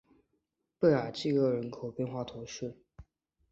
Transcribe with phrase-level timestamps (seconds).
[0.79, 2.75] 贝尔济厄人口变化图示